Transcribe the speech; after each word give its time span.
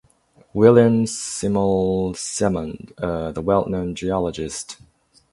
William 0.55 1.05
Samuel 1.05 2.15
Symonds, 2.15 2.91
the 2.97 3.39
well-known 3.45 3.93
geologist. 3.93 4.77